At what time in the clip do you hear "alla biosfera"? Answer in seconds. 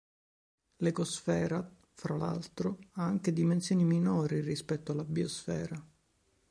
4.93-5.79